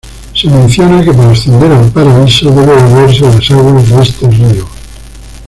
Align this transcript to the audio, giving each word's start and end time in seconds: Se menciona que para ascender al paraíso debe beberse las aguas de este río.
Se 0.33 0.49
menciona 0.49 1.03
que 1.03 1.13
para 1.13 1.29
ascender 1.29 1.71
al 1.71 1.91
paraíso 1.91 2.49
debe 2.49 2.73
beberse 2.73 3.21
las 3.21 3.51
aguas 3.51 3.87
de 3.87 4.01
este 4.01 4.31
río. 4.31 4.67